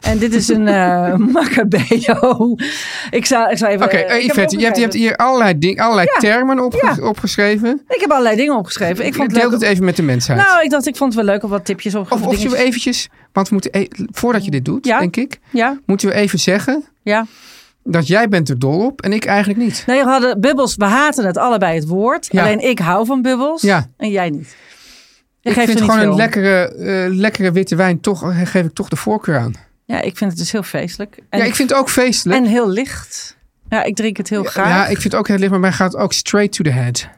[0.00, 0.62] En dit is een
[1.32, 2.54] Macabeo.
[3.10, 3.84] Ik zou, ik zou even...
[3.86, 6.20] Oké, eh, eh, je hebt, je hebt hier allerlei, ding, allerlei Ja.
[6.20, 7.06] termen opge- Ja.
[7.08, 7.80] opgeschreven.
[7.88, 9.06] Ik heb allerlei dingen opgeschreven.
[9.06, 9.60] Ik vond het Deel leuk.
[9.60, 10.38] het even met de mensheid.
[10.38, 12.12] Nou, ik dacht, ik vond het wel leuk om wat tipjes op.
[12.12, 14.98] of of je eventjes, want we moeten, e- voordat je dit doet, Ja.
[14.98, 17.26] denk ik, Ja, moeten we even zeggen ja.
[17.84, 19.82] dat jij bent er dol op en ik eigenlijk niet.
[19.86, 20.74] Nee, we hadden bubbels.
[20.76, 22.28] We haten het allebei het woord.
[22.30, 22.42] Ja.
[22.44, 23.62] Alleen ik hou van bubbels.
[23.62, 23.86] Ja.
[23.96, 24.54] En jij niet.
[25.40, 28.96] Je ik vind gewoon een lekkere, eh, lekkere witte wijn, toch geef ik toch de
[28.96, 29.52] voorkeur aan.
[29.90, 31.18] Ja, ik vind het dus heel feestelijk.
[31.28, 32.40] En, ja, ik vind het ook feestelijk.
[32.40, 33.36] en heel licht.
[33.68, 34.68] Ja, ik drink het heel graag.
[34.68, 37.08] Ja, ik vind het ook heel licht, maar mij gaat ook straight to the head.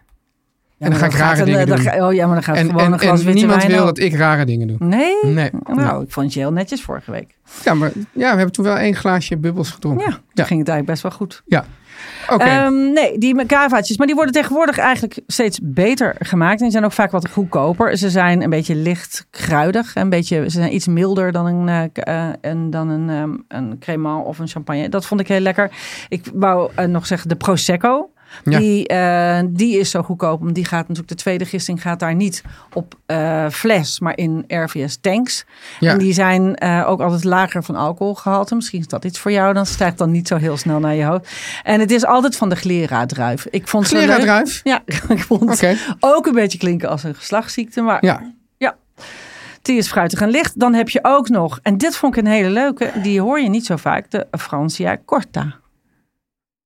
[0.78, 2.02] en dan ga ik rare dingen doen.
[2.02, 4.14] oh ja, maar dan gaat en gewoon en, een glas en niemand wil dat ik
[4.14, 4.76] rare dingen doe.
[4.78, 5.14] Nee?
[5.22, 5.50] Nee.
[5.64, 7.34] Nou, ik vond het je heel netjes vorige week.
[7.64, 10.04] Ja, maar ja, we hebben toen wel één glaasje bubbels gedronken.
[10.06, 10.44] Ja, toen Ja.
[10.44, 11.42] ging het eigenlijk best wel goed.
[11.46, 11.64] Ja.
[12.26, 13.96] Ehm, nee, die kavaatjes.
[13.96, 16.58] Maar die worden tegenwoordig eigenlijk steeds beter gemaakt.
[16.58, 17.96] En die zijn ook vaak wat goedkoper.
[17.96, 19.94] Ze zijn een beetje licht kruidig.
[19.94, 21.90] Een beetje, ze zijn iets milder dan een,
[22.40, 24.88] een, dan een, ehm, een cremant of een champagne.
[24.88, 25.70] Dat vond ik heel lekker.
[26.08, 28.10] Ik wou eh, nog zeggen de Prosecco.
[28.44, 28.58] Ja.
[28.58, 30.40] Die, eh, die is zo goedkoop.
[30.42, 32.42] Want die gaat natuurlijk, de tweede gisting gaat daar niet
[32.72, 35.44] op eh, fles, maar in RVS tanks.
[35.80, 35.92] Ja.
[35.92, 38.54] En die zijn eh, ook altijd lager van alcoholgehalte.
[38.54, 39.54] Misschien is dat iets voor jou.
[39.54, 41.32] Dan stijgt dan niet zo heel snel naar je hoofd.
[41.62, 43.46] En het is altijd van de Glera-druif.
[43.50, 44.04] Ik vond ze leuk.
[44.04, 44.60] Glera-druif?
[44.64, 47.80] Ja, ik vond het ook een beetje klinken als een geslachtsziekte.
[47.80, 48.32] Maar Ja.
[48.56, 48.76] ja.
[49.62, 50.60] Die is fruitig en licht.
[50.60, 53.48] Dan heb je ook nog, en dit vond ik een hele leuke, die hoor je
[53.48, 55.54] niet zo vaak, de Francia Corta.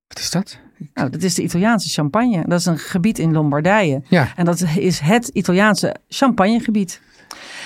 [0.08, 0.58] Wat is dat?
[0.94, 2.44] Nou, dat is de Italiaanse champagne.
[2.46, 4.02] Dat is een gebied in Lombardije.
[4.08, 4.32] Ja.
[4.36, 7.00] En dat is het Italiaanse champagnegebied.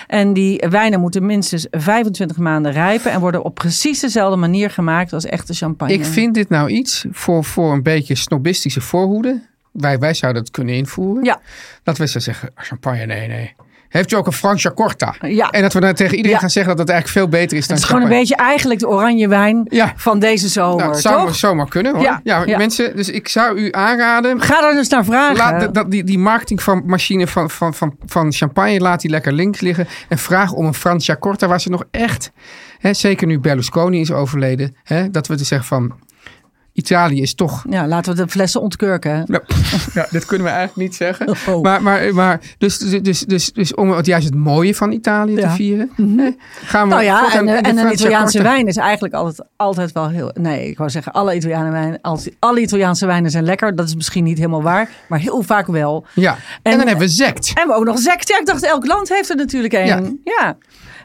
[0.07, 5.13] En die wijnen moeten minstens 25 maanden rijpen en worden op precies dezelfde manier gemaakt
[5.13, 5.93] als echte champagne.
[5.95, 9.43] Ik vind dit nou iets voor, voor een beetje snobistische voorhoede.
[9.73, 11.25] Wij, wij zouden het kunnen invoeren.
[11.25, 11.41] Ja.
[11.83, 13.55] Dat we zo zeggen, "Ah, champagne, nee, nee.
[13.91, 15.15] Heeft u ook een Francia Corta?
[15.21, 15.51] Ja.
[15.51, 16.39] En dat we dan tegen iedereen Ja.
[16.41, 18.81] gaan zeggen dat het eigenlijk veel beter is dan Het is gewoon een beetje eigenlijk
[18.81, 19.93] de oranje wijn Ja.
[19.97, 21.35] van deze zomer, Nou, het zou toch?
[21.37, 22.21] zomaar kunnen hoor.
[22.23, 24.41] Ja, mensen, dus ik zou u aanraden.
[24.41, 25.37] Ga er dus naar vragen.
[25.37, 29.87] Laat dat, die, die marketingmachine van, van, van, van champagne, laat die lekker links liggen.
[30.09, 32.31] En vraag om een Francia Corta waar ze nog echt,
[32.79, 35.93] hè, zeker nu Berlusconi is overleden, hè, dat we te zeggen van
[36.81, 39.23] Italië is toch Ja, laten we de flessen ontkurken.
[39.27, 39.43] Nou,
[39.95, 41.29] ja, dit kunnen we eigenlijk niet zeggen.
[41.49, 41.63] Oh.
[41.63, 45.35] Maar, maar, maar dus, dus, dus, dus, dus om het juist het mooie van Italië
[45.35, 46.31] te vieren, hè,
[46.65, 50.09] gaan we Nou ja, en, de en een Italiaanse wijn is eigenlijk altijd, altijd wel
[50.09, 50.31] heel...
[50.35, 53.77] Nee, ik wou zeggen, alle, Italiaanse wijn, als- alle Italiaanse wijnen zijn lekker.
[53.77, 56.07] Dat is misschien niet helemaal waar, maar heel vaak wel.
[56.15, 56.39] Ja, en,
[56.73, 57.53] En- dan hebben we zect.
[57.55, 58.29] En we ook nog zekt.
[58.29, 59.87] Ja, ik dacht, elk land heeft er natuurlijk een.
[59.87, 60.01] Ja.
[60.25, 60.57] Ja.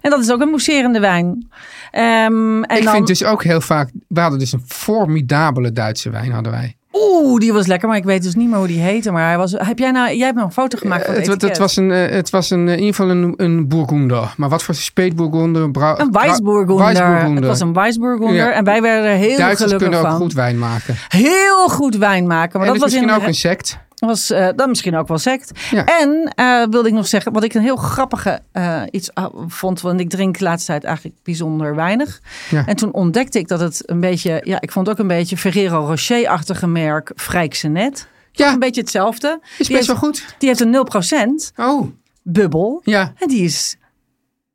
[0.01, 1.49] En dat is ook een mousserende wijn.
[1.95, 6.09] Ehm, en ik dan, vind dus ook heel vaak, we hadden dus een formidabele Duitse
[6.09, 6.75] wijn hadden wij.
[6.93, 9.11] Oeh, die was lekker, maar ik weet dus niet meer hoe die heette.
[9.11, 11.31] Maar hij was, heb jij nou, jij hebt nog een foto gemaakt van het, Het,
[11.31, 11.57] het, etiket.
[11.57, 14.33] was een, eh, het was een, eh, in ieder geval een, een Bourgonder.
[14.37, 15.61] Maar wat voor speetbourgonder?
[15.61, 17.35] Een, Weissburgunder.
[17.35, 18.35] Het was een Weissburgunder.
[18.35, 18.51] Ja.
[18.51, 20.15] En wij werden er heel Duitsers gelukkig kunnen ook van.
[20.15, 20.95] goed wijn maken.
[21.07, 22.59] Heel goed wijn maken.
[22.59, 23.77] Maar en dat dus was misschien in, ook een sect.
[23.95, 25.51] Was eh, dan misschien ook wel sect.
[25.71, 25.85] Ja.
[25.85, 29.81] En eh, wilde ik nog zeggen, wat ik een heel grappige eh, iets ah, vond,
[29.81, 32.21] want ik drink de laatste tijd eigenlijk bijzonder weinig.
[32.49, 32.65] Ja.
[32.65, 35.85] En toen ontdekte ik dat het een beetje, ja, ik vond ook een beetje Ferrero
[35.85, 38.07] Rocher-achtige merk Frijksenet.
[38.31, 39.39] Ja, Een beetje hetzelfde.
[39.57, 40.35] is die best wel goed.
[40.37, 41.87] Die heeft een 0% Oh,
[42.23, 42.81] bubbel.
[42.83, 43.13] ja.
[43.19, 43.75] En die is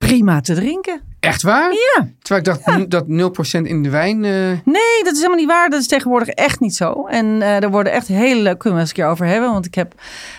[0.06, 1.00] prima te drinken.
[1.20, 1.72] Echt waar?
[1.72, 2.08] Ja.
[2.22, 3.04] Terwijl ik dacht dat
[3.58, 4.24] 0% in de wijn...
[4.24, 4.30] eh,
[4.64, 5.68] Nee, dat is helemaal niet waar.
[5.70, 7.06] Dat is tegenwoordig echt niet zo.
[7.06, 9.50] En eh er worden echt hele leuke, kunnen we eens een keer over hebben.
[9.52, 9.94] Want ik heb,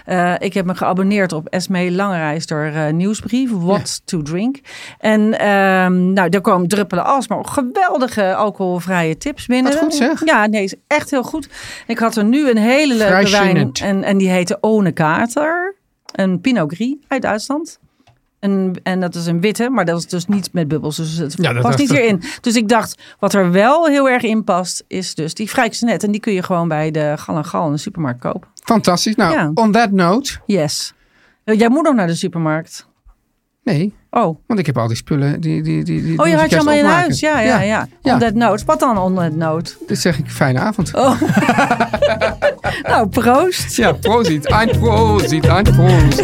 [0.06, 3.50] eh, ik heb me geabonneerd op Esme Langerijster eh nieuwsbrief.
[3.52, 4.60] What to drink.
[5.00, 9.72] En ehm, nou, daar komen druppelen alsmaar geweldige alcoholvrije tips binnen.
[9.74, 10.26] Wat goed, zeg.
[10.26, 11.50] Ja, nee, is echt heel goed.
[11.88, 13.72] Ik had er nu een hele leuke Vrij wijn.
[13.82, 15.76] En, en die heette One Kater.
[16.12, 17.80] Een Pinot Gris uit Duitsland.
[18.42, 20.96] En, en dat is een witte, maar dat is dus niet met bubbels.
[20.96, 22.22] Dus het Ja, past niet hierin.
[22.42, 25.50] Dus ik dacht, wat er wel heel erg in past, is dus die
[25.80, 26.04] Net.
[26.04, 28.50] En die kun je gewoon bij de Gal en Gal in de supermarkt kopen.
[28.64, 29.16] fantastisch.
[29.16, 29.52] Nou, Ja.
[29.54, 30.32] on that note...
[30.46, 30.94] Yes.
[31.44, 32.88] Eh, Jij moet nog naar de supermarkt.
[33.64, 35.42] Nee, Oh, want ik heb al die spullen.
[35.42, 37.20] Die, die, die, die oh je had je allemaal in huis.
[37.20, 37.88] Ja, ja, ja.
[38.02, 38.14] Ja.
[38.14, 38.66] On that note.
[38.66, 39.74] Wat dan on that note?
[39.88, 40.94] Dus zeg ik fijne avond.
[40.96, 41.22] Oh.
[42.90, 43.76] nou, proost.
[43.76, 44.46] Ja, proost.
[44.46, 45.32] Ein proost.
[45.32, 46.24] Ein proost.